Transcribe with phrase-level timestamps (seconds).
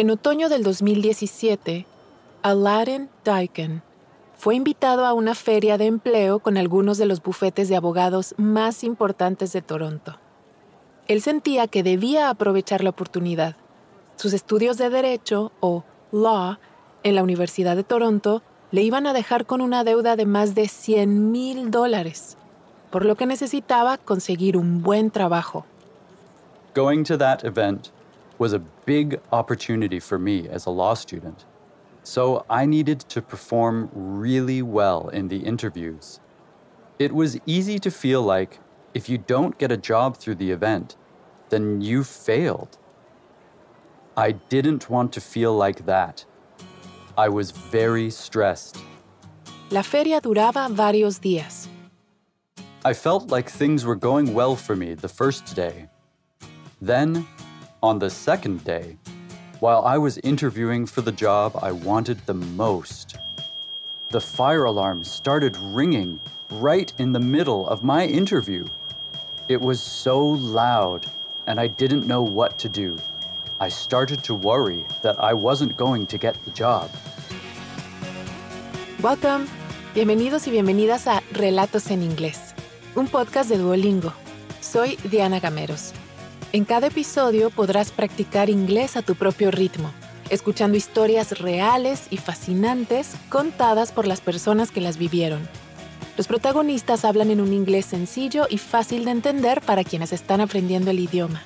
[0.00, 1.84] En otoño del 2017,
[2.40, 3.82] Aladdin Dyken
[4.34, 8.82] fue invitado a una feria de empleo con algunos de los bufetes de abogados más
[8.82, 10.16] importantes de Toronto.
[11.06, 13.56] Él sentía que debía aprovechar la oportunidad.
[14.16, 16.56] Sus estudios de Derecho, o Law,
[17.02, 18.40] en la Universidad de Toronto
[18.70, 22.38] le iban a dejar con una deuda de más de 100 mil dólares,
[22.90, 25.66] por lo que necesitaba conseguir un buen trabajo.
[26.74, 27.90] Going to that event
[28.40, 31.44] was a big opportunity for me as a law student.
[32.02, 36.20] So I needed to perform really well in the interviews.
[36.98, 38.58] It was easy to feel like
[38.94, 40.96] if you don't get a job through the event,
[41.50, 42.78] then you failed.
[44.16, 46.24] I didn't want to feel like that.
[47.18, 48.78] I was very stressed.
[49.70, 51.68] La feria duraba varios días.
[52.86, 55.90] I felt like things were going well for me the first day.
[56.80, 57.26] Then,
[57.82, 58.96] on the second day,
[59.60, 63.16] while I was interviewing for the job I wanted the most.
[64.10, 66.20] The fire alarm started ringing
[66.50, 68.66] right in the middle of my interview.
[69.48, 71.06] It was so loud,
[71.46, 72.96] and I didn't know what to do.
[73.60, 76.90] I started to worry that I wasn't going to get the job.
[79.02, 79.48] Welcome.
[79.94, 82.54] Bienvenidos y bienvenidas a Relatos en Inglés,
[82.94, 84.12] un podcast de Duolingo.
[84.60, 85.99] Soy Diana Gameros.
[86.52, 89.92] En cada episodio podrás practicar inglés a tu propio ritmo,
[90.30, 95.48] escuchando historias reales y fascinantes contadas por las personas que las vivieron.
[96.16, 100.90] Los protagonistas hablan en un inglés sencillo y fácil de entender para quienes están aprendiendo
[100.90, 101.40] el idioma.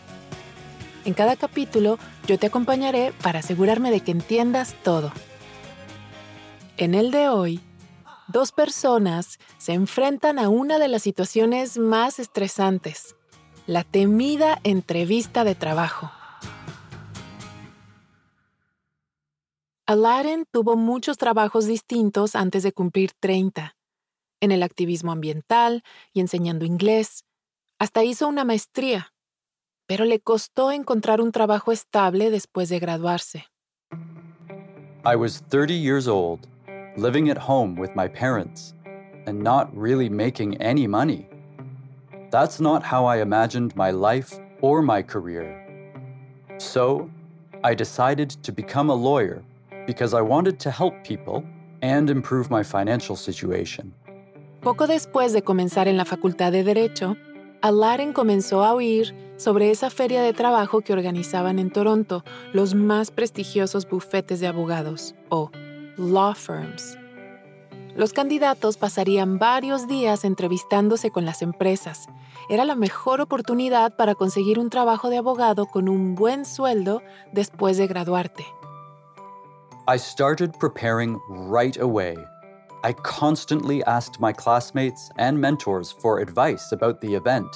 [1.04, 5.12] En cada capítulo yo te acompañaré para asegurarme de que entiendas todo.
[6.78, 7.60] En el de hoy,
[8.26, 13.16] dos personas se enfrentan a una de las situaciones más estresantes
[13.66, 16.10] la temida entrevista de trabajo.
[19.86, 23.74] Aladdin tuvo muchos trabajos distintos antes de cumplir 30,
[24.40, 27.24] en el activismo ambiental y enseñando inglés.
[27.78, 29.12] Hasta hizo una maestría,
[29.86, 33.46] pero le costó encontrar un trabajo estable después de graduarse.
[35.06, 36.46] I was 30 years old,
[36.96, 38.74] living at home with my parents,
[39.26, 41.28] and not really making any money.
[42.34, 45.46] That's not how I imagined my life or my career.
[46.58, 47.08] So,
[47.62, 49.40] I decided to become a lawyer
[49.86, 51.44] because I wanted to help people
[51.80, 53.94] and improve my financial situation.
[54.62, 57.16] Poco después de comenzar en la Facultad de Derecho,
[57.62, 63.12] Aladdin comenzó a oír sobre esa feria de trabajo que organizaban en Toronto los más
[63.12, 65.52] prestigiosos bufetes de abogados, o
[65.96, 66.98] law firms.
[67.96, 72.08] Los candidatos pasarían varios días entrevistándose con las empresas.
[72.48, 77.02] Era la mejor oportunidad para conseguir un trabajo de abogado con un buen sueldo
[77.32, 78.44] después de graduarte.
[79.86, 82.16] I started preparing right away.
[82.82, 87.46] I constantly asked my classmates and mentors for advice about the event.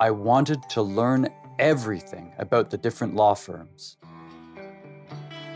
[0.00, 3.98] I wanted to learn everything about the different law firms.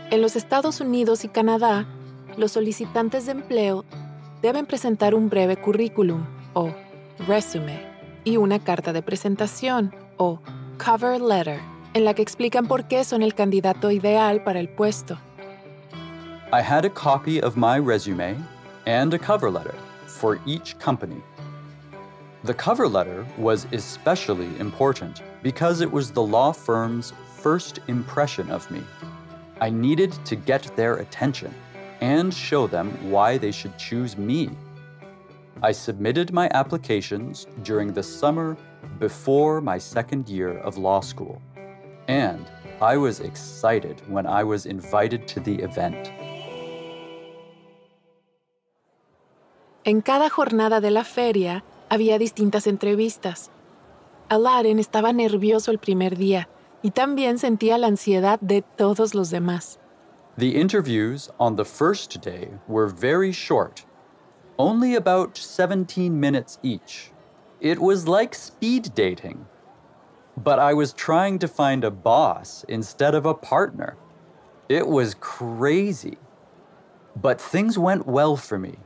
[0.09, 1.85] En los Estados Unidos y Canadá,
[2.37, 3.83] los solicitantes de empleo
[4.41, 6.71] deben presentar un breve currículum o
[7.27, 7.79] resume
[8.23, 10.39] y una carta de presentación o
[10.83, 11.59] cover letter
[11.93, 15.17] en la que explican por qué son el candidato ideal para el puesto.
[16.53, 18.35] I had a copy of my resume
[18.85, 19.75] and a cover letter
[20.07, 21.21] for each company.
[22.43, 28.69] The cover letter was especially important because it was the law firm's first impression of
[28.71, 28.81] me.
[29.61, 31.53] I needed to get their attention
[32.01, 34.49] and show them why they should choose me.
[35.63, 38.57] I submitted my applications during the summer
[38.99, 41.41] before my second year of law school,
[42.07, 42.45] and
[42.81, 46.11] I was excited when I was invited to the event.
[49.83, 53.51] En cada jornada de la feria había distintas entrevistas.
[54.29, 56.47] Aladdin estaba nervioso el primer día
[56.81, 59.80] y también sentía la ansiedad de todos los demás.
[60.37, 63.85] The interviews on the first day were very short,
[64.57, 67.11] only about 17 minutes each.
[67.59, 69.45] It was like speed dating.
[70.37, 73.97] But I was trying to find a boss instead of a partner.
[74.69, 76.17] It was crazy.
[77.13, 78.77] But things went well for me,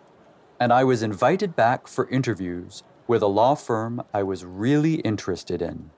[0.59, 5.61] and I was invited back for interviews with a law firm I was really interested
[5.61, 5.91] in.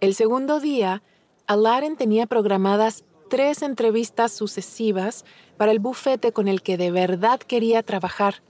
[0.00, 1.02] El segundo día,
[1.46, 5.24] Aladdin tenía programadas tres entrevistas sucesivas
[5.56, 8.42] para el bufete con el que de verdad quería trabajar.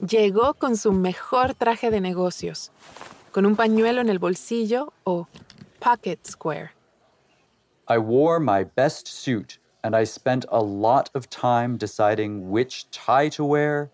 [0.00, 2.70] Llegó con su mejor traje de negocios,
[3.32, 5.26] con un pañuelo en el bolsillo o
[5.80, 6.70] pocket square.
[7.88, 13.28] I wore my best suit and I spent a lot of time deciding which tie
[13.30, 13.90] to wear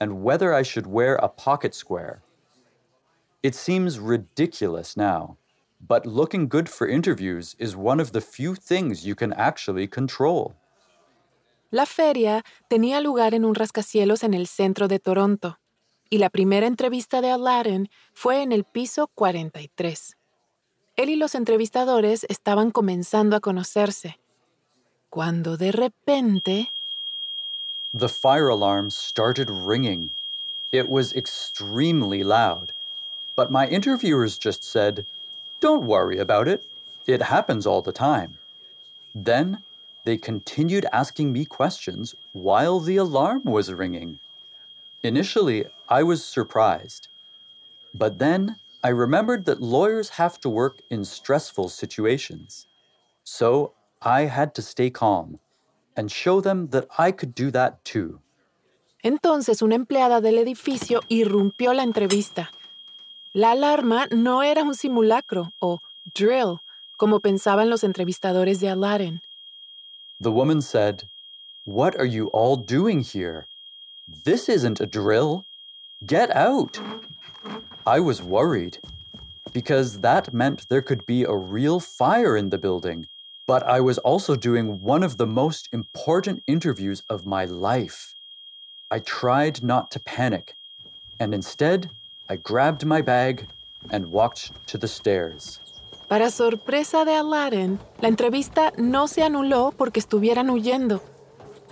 [0.00, 2.22] and whether I should wear a pocket square.
[3.42, 5.36] It seems ridiculous now,
[5.86, 10.54] but looking good for interviews is one of the few things you can actually control.
[11.70, 15.58] La feria tenía lugar en un rascacielos en el centro de Toronto,
[16.10, 20.14] y la primera entrevista de Aladdin fue en el piso 43.
[20.96, 24.20] Él y los entrevistadores estaban comenzando a conocerse,
[25.08, 26.70] cuando de repente...
[27.94, 30.10] The fire alarm started ringing.
[30.72, 32.72] It was extremely loud.
[33.36, 35.06] But my interviewers just said,
[35.62, 36.64] Don't worry about it.
[37.06, 38.36] It happens all the time.
[39.14, 39.62] Then
[40.04, 44.18] they continued asking me questions while the alarm was ringing.
[45.04, 47.06] Initially, I was surprised.
[47.94, 52.66] But then I remembered that lawyers have to work in stressful situations.
[53.22, 55.38] So I had to stay calm
[55.96, 58.18] and show them that I could do that too.
[59.04, 62.50] Entonces una empleada del edificio irrumpió la entrevista.
[63.34, 65.78] La alarma no era un simulacro o
[66.14, 66.60] drill,
[66.98, 69.20] como pensaban los entrevistadores de Aladdin.
[70.20, 71.04] The woman said,
[71.64, 73.46] What are you all doing here?
[74.24, 75.44] This isn't a drill.
[76.04, 76.78] Get out.
[77.86, 78.78] I was worried
[79.52, 83.06] because that meant there could be a real fire in the building
[83.46, 88.14] but I was also doing one of the most important interviews of my life.
[88.90, 90.54] I tried not to panic,
[91.18, 91.90] and instead,
[92.28, 93.46] I grabbed my bag
[93.90, 95.60] and walked to the stairs.
[96.08, 101.02] Para sorpresa de Aladdin, la entrevista no se anuló porque estuvieran huyendo.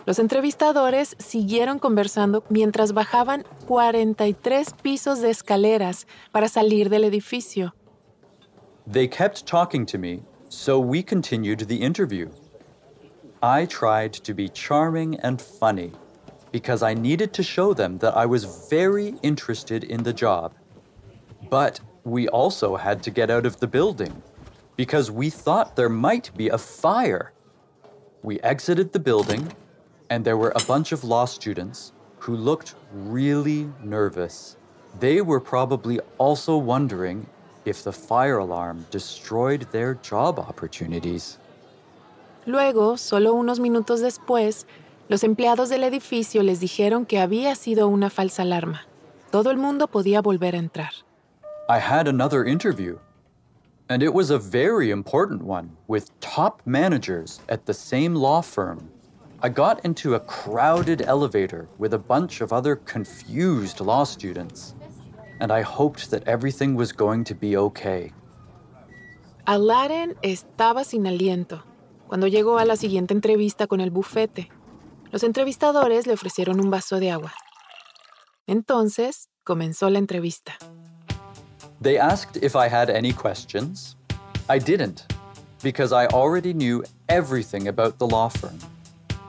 [0.07, 7.75] Los entrevistadores siguieron conversando mientras bajaban 43 pisos de escaleras para salir del edificio.
[8.91, 12.31] They kept talking to me so we continued the interview.
[13.43, 15.93] I tried to be charming and funny
[16.53, 20.53] because I needed to show them that I was very interested in the job.
[21.49, 24.23] But we also had to get out of the building
[24.77, 27.33] because we thought there might be a fire.
[28.23, 29.53] We exited the building,
[30.09, 34.57] and there were a bunch of law students who looked really nervous.
[34.99, 37.27] They were probably also wondering
[37.65, 41.39] if the fire alarm destroyed their job opportunities.
[42.47, 44.65] Luego, solo unos minutos después,
[45.11, 48.87] los empleados del edificio les dijeron que había sido una falsa alarma.
[49.33, 50.93] Todo el mundo podía volver a entrar.
[51.69, 52.97] I had another interview,
[53.89, 58.89] and it was a very important one with top managers at the same law firm.
[59.43, 64.75] I got into a crowded elevator with a bunch of other confused law students
[65.41, 68.13] and I hoped that everything was going to be okay.
[69.47, 71.65] Aladdin estaba sin aliento
[72.07, 74.51] cuando llegó a la siguiente entrevista con el bufete.
[75.13, 77.33] Los entrevistadores le ofrecieron un vaso de agua.
[78.47, 80.53] Entonces comenzó la entrevista.
[81.81, 83.97] They asked if I had any questions.
[84.49, 85.13] I didn't,
[85.63, 88.59] because I already knew everything about the law firm.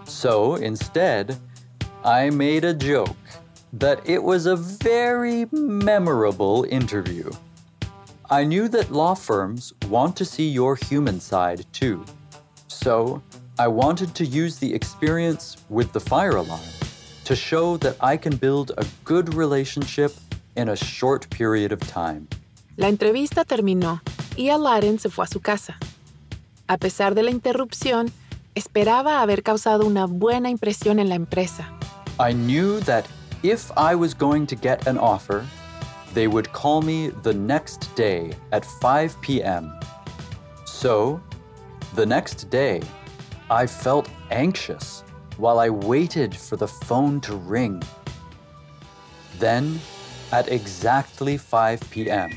[0.06, 1.38] So instead,
[2.04, 3.16] I made a joke
[3.74, 7.32] that it was a very memorable interview.
[8.30, 12.06] I knew that law firms want to see your human side too.
[12.68, 13.22] So,
[13.62, 16.66] I wanted to use the experience with the fire alarm
[17.26, 20.14] to show that I can build a good relationship
[20.56, 22.28] in a short period of time.
[22.78, 24.02] La entrevista terminó
[24.36, 25.78] y Aladdin se fue a su casa.
[26.68, 28.12] A pesar de la interrupción,
[28.56, 31.70] esperaba haber causado una buena impresión en la empresa.
[32.20, 33.06] I knew that
[33.44, 35.46] if I was going to get an offer,
[36.16, 39.72] they would call me the next day at 5 p.m.
[40.66, 41.22] So,
[41.94, 42.82] the next day,
[43.52, 45.04] I felt anxious
[45.38, 47.84] while I waited for the phone to ring.
[49.40, 49.82] Then,
[50.32, 52.30] at exactly 5 p.m.,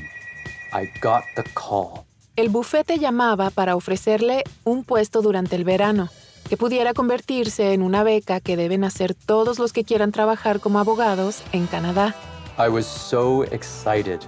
[0.73, 2.05] I got the call.
[2.35, 6.09] El bufete llamaba para ofrecerle un puesto durante el verano.
[6.49, 10.79] que pudiera convertirse en una beca que deben hacer todos los que quieran trabajar como
[10.79, 12.13] abogados en Canadá.
[12.59, 14.19] I was so excited.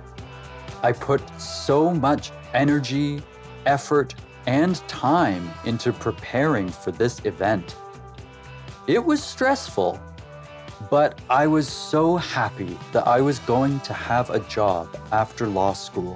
[0.84, 3.22] I put so much energy,
[3.66, 4.16] effort,
[4.48, 7.76] and time into preparing for this event.
[8.88, 10.00] It was stressful,
[10.90, 15.74] but I was so happy that I was going to have a job after law
[15.74, 16.16] school.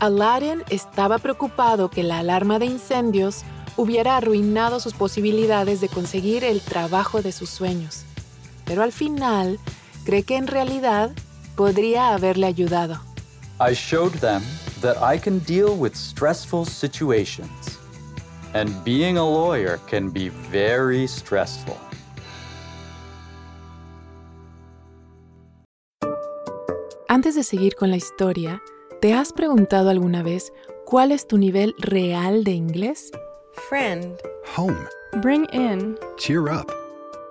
[0.00, 3.44] Aladdin estaba preocupado que la alarma de incendios
[3.76, 8.04] hubiera arruinado sus posibilidades de conseguir el trabajo de sus sueños.
[8.64, 9.58] Pero al final,
[10.04, 11.12] cree que en realidad
[11.54, 13.00] podría haberle ayudado.
[13.58, 14.42] I showed them
[14.86, 17.76] that I can deal with stressful situations.
[18.54, 21.76] And being a lawyer can be very stressful.
[27.08, 28.62] Antes de seguir con la historia,
[29.00, 30.52] ¿te has preguntado alguna vez
[30.84, 33.10] cuál es tu nivel real de inglés?
[33.68, 34.16] Friend.
[34.56, 34.86] Home.
[35.20, 35.98] Bring in.
[36.16, 36.70] Cheer up.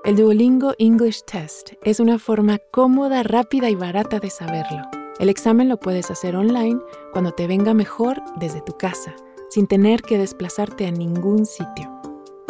[0.03, 4.94] El Duolingo English Test es una forma cómoda, rápida y barata de saberlo.
[5.19, 6.81] El examen lo puedes hacer online
[7.13, 9.15] cuando te venga mejor desde tu casa,
[9.49, 11.89] sin tener que desplazarte a ningún sitio.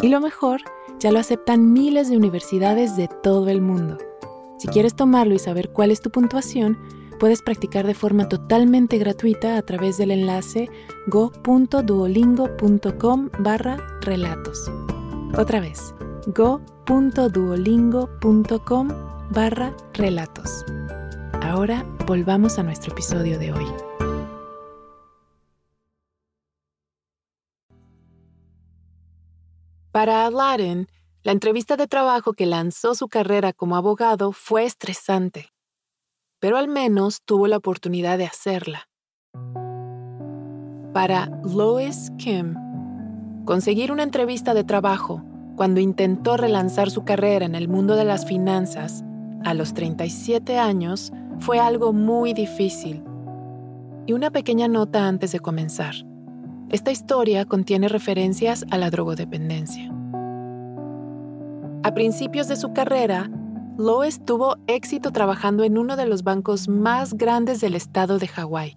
[0.02, 0.62] Y lo mejor,
[0.98, 3.98] ya lo aceptan miles de universidades de todo el mundo.
[4.58, 6.78] Si quieres tomarlo y saber cuál es tu puntuación,
[7.20, 10.68] puedes practicar de forma totalmente gratuita a través del enlace
[11.06, 14.68] go.duolingo.com barra relatos.
[15.38, 15.94] Otra vez,
[16.34, 18.88] go.duolingo.com
[19.30, 20.64] barra relatos.
[21.42, 23.66] Ahora volvamos a nuestro episodio de hoy.
[29.90, 30.86] Para Aladdin,
[31.24, 35.48] la entrevista de trabajo que lanzó su carrera como abogado fue estresante,
[36.38, 38.88] pero al menos tuvo la oportunidad de hacerla.
[40.92, 42.54] Para Lois Kim,
[43.44, 45.24] conseguir una entrevista de trabajo
[45.56, 49.02] cuando intentó relanzar su carrera en el mundo de las finanzas
[49.44, 53.02] a los 37 años fue algo muy difícil.
[54.06, 55.94] Y una pequeña nota antes de comenzar.
[56.70, 59.92] Esta historia contiene referencias a la drogodependencia.
[61.82, 63.30] A principios de su carrera,
[63.78, 68.76] Lois tuvo éxito trabajando en uno de los bancos más grandes del estado de Hawái.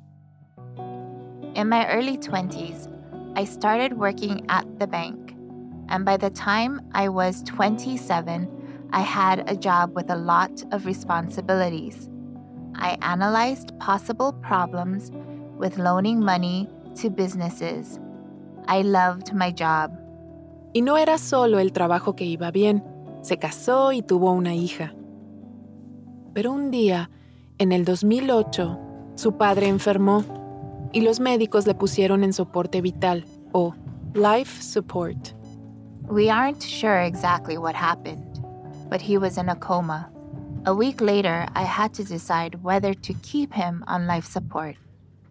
[1.56, 2.88] In my early 20s,
[3.36, 5.36] I started working at the bank,
[5.88, 8.48] and by the time I was 27,
[8.92, 12.10] I had a job with a lot of responsibilities.
[12.80, 15.12] I analyzed possible problems
[15.58, 16.68] with loaning money
[17.02, 18.00] to businesses.
[18.68, 19.92] I loved my job.
[20.74, 22.84] Y no era solo el trabajo que iba bien,
[23.22, 24.94] se casó y tuvo una hija.
[26.34, 27.10] Pero un día,
[27.58, 28.80] en el 2008,
[29.16, 30.24] su padre enfermó
[30.94, 33.74] y los médicos le pusieron en soporte vital o
[34.14, 35.34] life support.
[36.08, 38.40] We aren't sure exactly what happened,
[38.90, 40.10] but he was in a coma.
[40.66, 44.76] A week later, I had to decide whether to keep him on life support.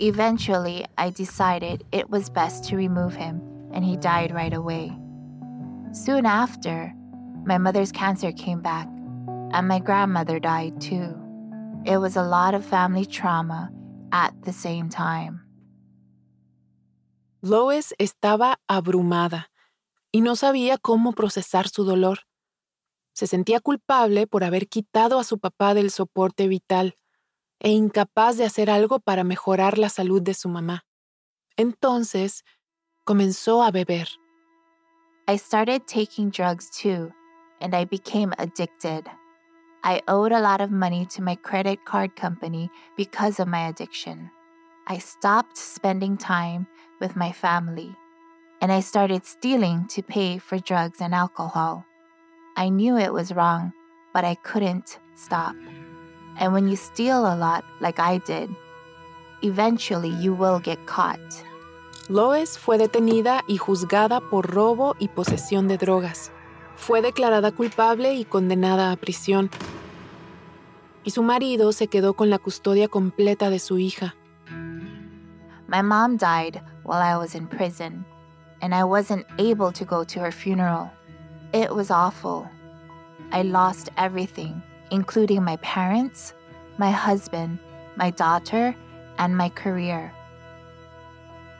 [0.01, 3.43] Eventually, I decided it was best to remove him,
[3.73, 4.97] and he died right away.
[5.93, 6.95] Soon after,
[7.45, 8.89] my mother's cancer came back,
[9.53, 11.15] and my grandmother died too.
[11.85, 13.71] It was a lot of family trauma
[14.13, 15.45] at the same time.
[17.43, 19.47] Lois estaba abrumada
[20.11, 22.28] y no sabía cómo procesar su dolor.
[23.19, 26.95] Se sentía culpable por haber quitado a su papá del soporte vital
[27.59, 30.85] e incapaz de hacer algo para mejorar la salud de su mamá.
[31.57, 32.45] Entonces,
[33.05, 34.07] comenzó a beber.
[35.27, 37.13] I started taking drugs too,
[37.61, 39.11] and I became addicted.
[39.83, 44.31] I owed a lot of money to my credit card company because of my addiction.
[44.87, 46.69] I stopped spending time
[47.01, 47.97] with my family,
[48.61, 51.85] and I started stealing to pay for drugs and alcohol.
[52.59, 53.73] I knew it was wrong,
[54.13, 55.55] but I couldn't stop.
[56.41, 58.51] And when you steal a lot, like I did,
[59.43, 61.21] eventually you will get caught.
[62.09, 66.33] Lois fue detenida y juzgada por robo y posesión de drogas.
[66.75, 69.51] Fue declarada culpable y condenada a prisión.
[71.05, 74.17] Y su marido se quedó con la custodia completa de su hija.
[75.69, 78.05] My mom died while I was in prison,
[78.61, 80.91] and I wasn't able to go to her funeral.
[81.53, 82.47] It was awful.
[83.33, 86.35] I lost everything, including my parents,
[86.77, 87.59] my husband,
[87.97, 88.77] my daughter,
[89.19, 90.13] and my career.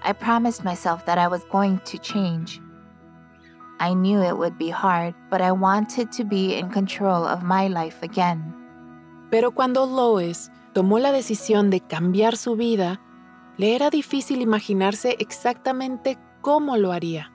[0.03, 2.61] I promised myself that I was going to change.
[3.81, 7.69] I knew it would be hard, but I wanted to be in control of my
[7.69, 8.55] life again.
[9.31, 13.01] Pero cuando Lois tomó la decisión de cambiar su vida,
[13.57, 17.33] le era difícil imaginarse exactamente cómo lo haría.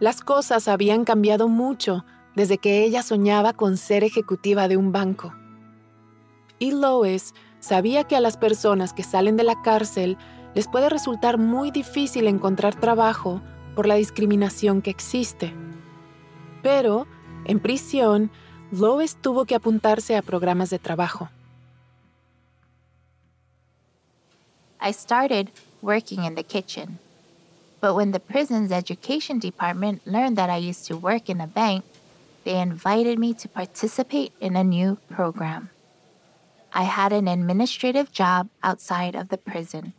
[0.00, 5.34] Las cosas habían cambiado mucho desde que ella soñaba con ser ejecutiva de un banco.
[6.58, 10.16] Y Lois sabía que a las personas que salen de la cárcel
[10.54, 13.42] les puede resultar muy difícil encontrar trabajo
[13.76, 15.54] por la discriminación que existe.
[16.62, 17.06] Pero,
[17.44, 18.30] en prisión,
[18.72, 21.28] Lois tuvo que apuntarse a programas de trabajo.
[24.80, 25.50] I started
[25.82, 26.98] working in the kitchen.
[27.80, 31.84] But when the prison's education department learned that I used to work in a bank,
[32.44, 35.70] they invited me to participate in a new program.
[36.72, 39.92] I had an administrative job outside of the prison,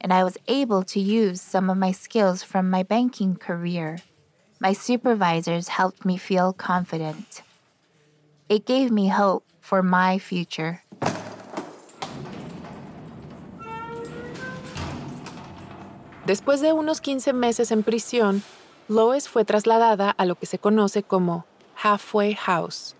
[0.00, 3.98] and I was able to use some of my skills from my banking career.
[4.60, 7.42] my supervisors helped me feel confident.
[8.48, 10.82] It gave me hope for my future.
[16.28, 18.42] Después de unos 15 meses en prisión,
[18.86, 21.46] Lois fue trasladada a lo que se conoce como
[21.82, 22.96] Halfway House,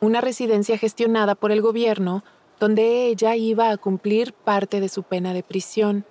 [0.00, 2.24] una residencia gestionada por el gobierno
[2.58, 6.06] donde ella iba a cumplir parte de su pena de prisión.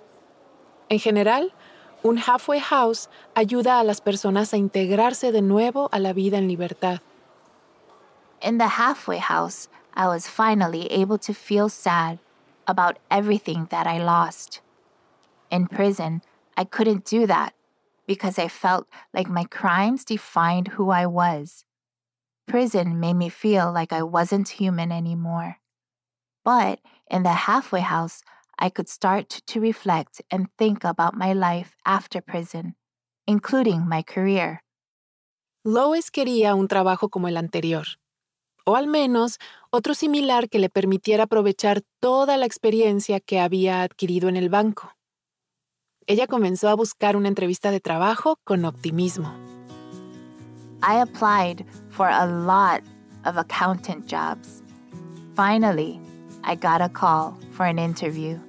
[0.88, 1.52] En general,
[2.04, 6.46] un halfway house ayuda a las personas a integrarse de nuevo a la vida en
[6.46, 7.00] libertad.
[8.40, 12.20] In the halfway house, I was finally able to feel sad
[12.66, 14.60] about everything that I lost.
[15.50, 16.22] In prison,
[16.56, 17.54] I couldn't do that
[18.06, 21.64] because I felt like my crimes defined who I was.
[22.46, 25.56] Prison made me feel like I wasn't human anymore.
[26.44, 26.80] But
[27.10, 28.22] in the halfway house,
[28.58, 32.74] I could start to reflect and think about my life after prison,
[33.26, 34.62] including my career.
[35.64, 37.86] Lois quería un trabajo como el anterior,
[38.66, 39.38] o al menos
[39.70, 44.92] otro similar que le permitiera aprovechar toda la experiencia que había adquirido en el banco.
[46.06, 49.32] Ella comenzó a buscar una entrevista de trabajo con optimismo.
[50.82, 52.82] I applied for a lot
[53.24, 54.62] of accountant jobs.
[55.36, 56.00] Finally,
[56.42, 58.40] I got a call for an interview.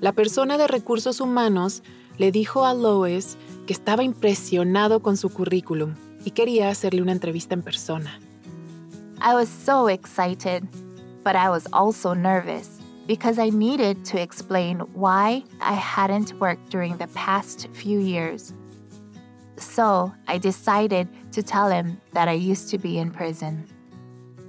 [0.00, 1.82] La persona de recursos humanos
[2.18, 7.54] le dijo a Lois que estaba impresionado con su currículum y quería hacerle una entrevista
[7.54, 8.18] en persona.
[9.20, 10.64] I was so excited,
[11.22, 12.73] but I was also nervous
[13.06, 18.54] because I needed to explain why I hadn't worked during the past few years.
[19.56, 23.66] So I decided to tell him that I used to be in prison.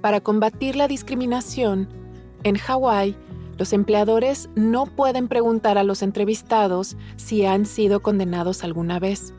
[0.00, 1.88] Para combatir la discriminación,
[2.44, 3.16] en Hawái,
[3.58, 9.32] los empleadores no pueden preguntar a los entrevistados si han sido condenados alguna vez.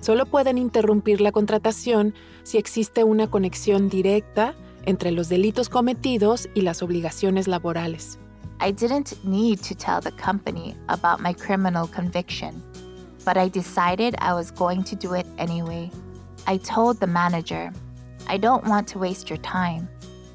[0.00, 4.54] Solo pueden interrumpir la contratación si existe una conexión directa
[4.86, 8.18] entre los delitos cometidos y las obligaciones laborales.
[8.62, 12.62] I didn't need to tell the company about my criminal conviction,
[13.24, 15.90] but I decided I was going to do it anyway.
[16.46, 17.72] I told the manager,
[18.28, 19.88] I don't want to waste your time,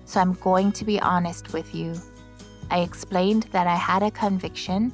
[0.05, 1.93] so I'm going to be honest with you.
[2.71, 4.91] I explained that I had a conviction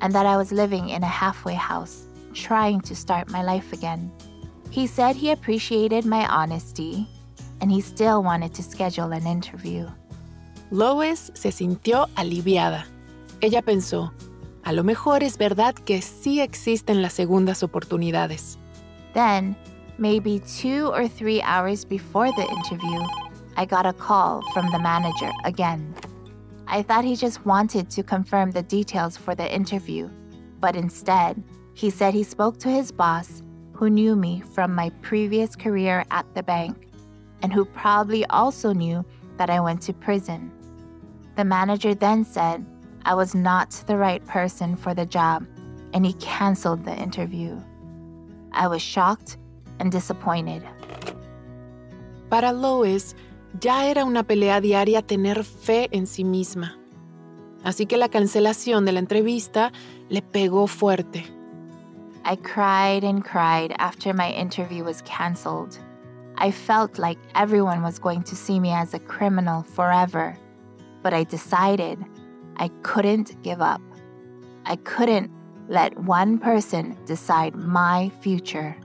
[0.00, 4.12] and that I was living in a halfway house, trying to start my life again.
[4.70, 7.08] He said he appreciated my honesty
[7.60, 9.88] and he still wanted to schedule an interview.
[10.70, 12.86] Lois se sintió aliviada.
[13.40, 14.12] Ella pensó,
[14.64, 18.58] a lo mejor es verdad que sí existen las segundas oportunidades.
[19.14, 19.56] Then,
[19.96, 23.00] maybe two or three hours before the interview,
[23.56, 25.94] I got a call from the manager again.
[26.66, 30.10] I thought he just wanted to confirm the details for the interview,
[30.60, 35.56] but instead, he said he spoke to his boss, who knew me from my previous
[35.56, 36.88] career at the bank,
[37.40, 39.02] and who probably also knew
[39.38, 40.50] that I went to prison.
[41.38, 42.66] The manager then said
[43.04, 45.46] I was not the right person for the job,
[45.94, 47.56] and he canceled the interview.
[48.50, 49.38] I was shocked
[49.78, 50.64] and disappointed.
[52.28, 53.14] Para Lois,
[53.60, 56.74] ya era una pelea diaria tener fe en sí misma.
[57.62, 59.70] Así que la cancelación de la entrevista
[60.08, 61.24] le pegó fuerte.
[62.24, 65.78] I cried and cried after my interview was canceled.
[66.36, 70.36] I felt like everyone was going to see me as a criminal forever.
[71.02, 71.98] But I decided
[72.56, 73.80] I couldn't give up.
[74.64, 75.30] I couldn't
[75.68, 78.76] let one person decide my future.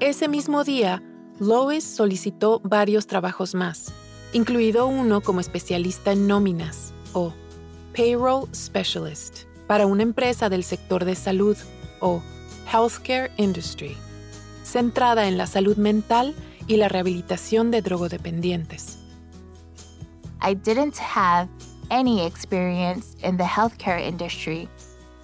[0.00, 1.02] Ese mismo día,
[1.38, 3.92] Lois solicitó varios trabajos más,
[4.32, 7.32] incluido uno como especialista en nóminas o
[7.94, 11.56] payroll specialist para una empresa del sector de salud
[12.00, 12.22] o
[12.70, 13.96] healthcare industry,
[14.64, 16.34] centrada en la salud mental
[16.66, 18.98] y la rehabilitación de drogodependientes.
[20.46, 21.48] I didn't have
[21.90, 24.68] any experience in the healthcare industry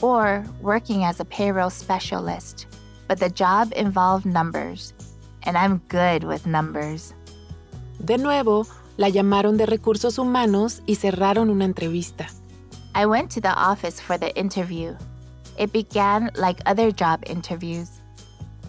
[0.01, 2.67] or working as a payroll specialist,
[3.07, 4.93] but the job involved numbers,
[5.45, 7.15] and I'm good with numbers.
[8.05, 12.29] De nuevo, la llamaron de recursos humanos y cerraron una entrevista.
[12.97, 14.97] I went to the office for the interview.
[15.57, 18.01] It began like other job interviews.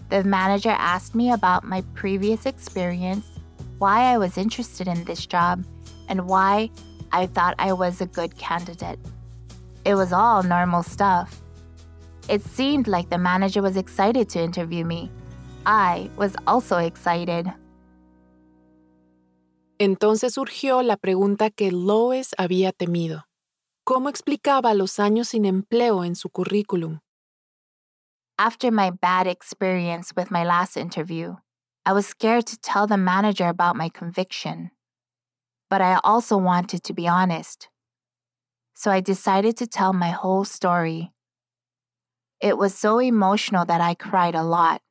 [0.08, 3.26] The manager asked me about my previous experience,
[3.78, 5.64] why I was interested in this job,
[6.08, 6.70] and why
[7.12, 8.98] I thought I was a good candidate.
[9.84, 11.40] It was all normal stuff.
[12.28, 15.10] It seemed like the manager was excited to interview me.
[15.66, 17.52] I was also excited.
[19.78, 23.24] Entonces surgió la pregunta que Lois había temido.
[23.86, 27.00] ¿Cómo explicaba los años sin empleo en su currículum?
[28.38, 31.36] After my bad experience with my last interview,
[31.84, 34.70] I was scared to tell the manager about my conviction.
[35.74, 37.68] But I also wanted to be honest.
[38.74, 41.10] So I decided to tell my whole story.
[42.40, 44.82] It was so emotional that I cried a lot.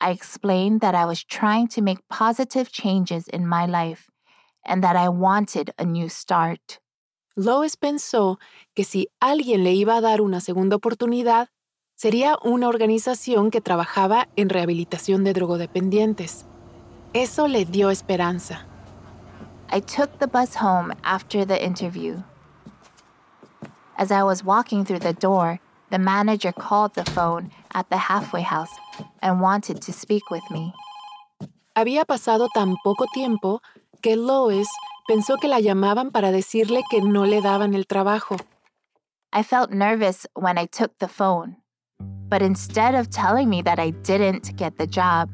[0.00, 4.10] I explained that I was trying to make positive changes in my life
[4.66, 6.80] and that I wanted a new start.
[7.36, 8.38] Lois pensó
[8.74, 11.50] que si alguien le iba a dar una segunda oportunidad,
[11.94, 16.46] sería una organización que trabajaba en rehabilitación de drogodependientes.
[17.12, 18.66] Eso le dio esperanza.
[19.74, 22.22] I took the bus home after the interview.
[23.98, 25.58] As I was walking through the door,
[25.90, 28.70] the manager called the phone at the halfway house
[29.20, 30.72] and wanted to speak with me.
[31.74, 33.60] Había pasado tan poco tiempo
[34.00, 34.68] que Lois
[35.10, 38.38] pensó que la llamaban para decirle que no le daban el trabajo.
[39.32, 41.56] I felt nervous when I took the phone.
[42.28, 45.30] But instead of telling me that I didn't get the job,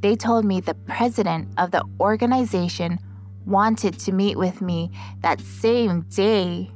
[0.00, 3.00] they told me the president of the organization
[3.46, 4.90] wanted to meet with me
[5.22, 6.70] that same day.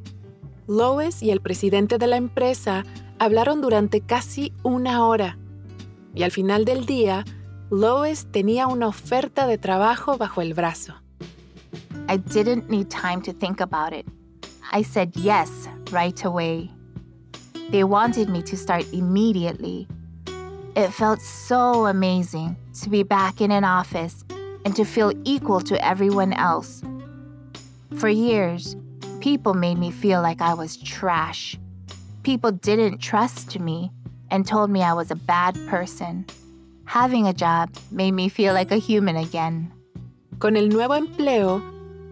[0.67, 2.85] Lois y el presidente de la empresa
[3.19, 5.39] hablaron durante casi una hora.
[6.15, 7.25] Y al final del día,
[7.71, 10.95] Lois tenía una oferta de trabajo bajo el brazo.
[12.09, 14.07] I didn't need time to think about it.
[14.73, 16.71] I said yes right away.
[17.71, 19.87] They wanted me to start immediately.
[20.75, 24.25] It felt so amazing to be back in an office
[24.69, 26.83] and to feel equal to everyone else.
[27.97, 28.77] For years,
[29.21, 31.57] people made me feel like I was trash.
[32.23, 33.91] People didn't trust me
[34.31, 36.27] and told me I was a bad person.
[36.85, 39.73] Having a job made me feel like a human again.
[40.39, 41.63] Con el nuevo empleo,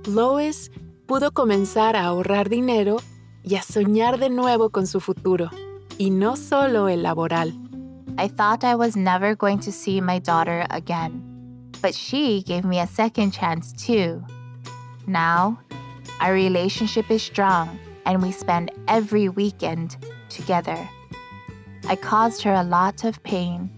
[0.06, 0.70] Lois
[1.06, 3.02] pudo comenzar a ahorrar dinero
[3.44, 5.50] y a soñar de nuevo con su futuro,
[5.98, 7.52] y no solo el laboral.
[8.16, 11.35] I thought I was never going to see my daughter again,
[11.82, 14.24] but she gave me a second chance too.
[15.06, 15.58] Now,
[16.20, 19.96] our relationship is strong and we spend every weekend
[20.28, 20.88] together.
[21.88, 23.70] I caused her a lot of pain,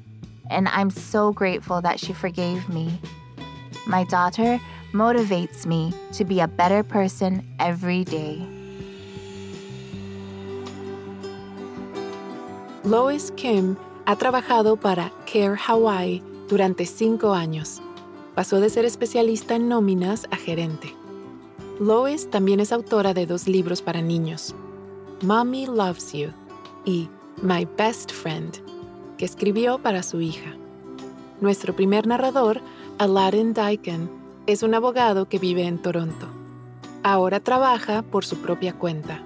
[0.50, 3.00] and I'm so grateful that she forgave me.
[3.86, 4.58] My daughter
[4.92, 8.46] motivates me to be a better person every day.
[12.84, 17.80] Lois Kim ha trabajado para Care Hawaii durante cinco años.
[18.38, 20.94] Pasó de ser especialista en nóminas a gerente.
[21.80, 24.54] Lois también es autora de dos libros para niños,
[25.22, 26.28] Mommy Loves You
[26.84, 27.08] y
[27.42, 28.52] My Best Friend,
[29.16, 30.54] que escribió para su hija.
[31.40, 32.60] Nuestro primer narrador,
[32.98, 34.08] Aladdin Dyken,
[34.46, 36.28] es un abogado que vive en Toronto.
[37.02, 39.20] Ahora trabaja por su propia cuenta.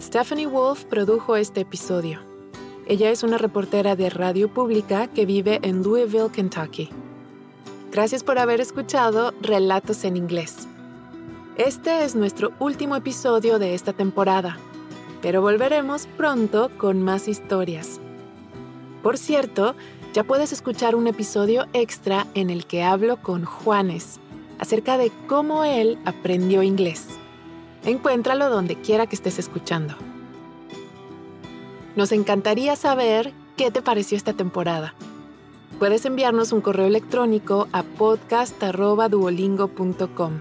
[0.00, 2.18] Stephanie Wolf produjo este episodio.
[2.88, 6.90] Ella es una reportera de radio pública que vive en Louisville, Kentucky.
[7.96, 10.68] Gracias por haber escuchado Relatos en Inglés.
[11.56, 14.58] Este es nuestro último episodio de esta temporada,
[15.22, 17.98] pero volveremos pronto con más historias.
[19.02, 19.74] Por cierto,
[20.12, 24.20] ya puedes escuchar un episodio extra en el que hablo con Juanes
[24.58, 27.06] acerca de cómo él aprendió inglés.
[27.86, 29.94] Encuéntralo donde quiera que estés escuchando.
[31.96, 34.94] Nos encantaría saber qué te pareció esta temporada.
[35.78, 40.40] Puedes enviarnos un correo electrónico a podcast.duolingo.com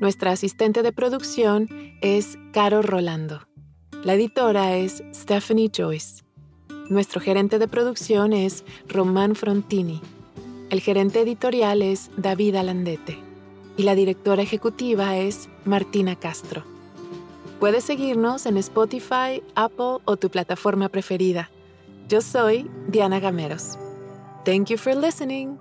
[0.00, 1.68] Nuestra asistente de producción
[2.00, 3.46] es Caro Rolando.
[4.04, 6.22] La editora es Stephanie Joyce.
[6.88, 10.00] Nuestro gerente de producción es Román Frontini.
[10.70, 13.18] El gerente editorial es David Alandete.
[13.76, 16.62] Y la directora ejecutiva es Martina Castro.
[17.58, 21.50] Puedes seguirnos en Spotify, Apple o tu plataforma preferida.
[22.08, 23.76] Yo soy Diana Gameros.
[24.44, 25.58] Thank you for listening.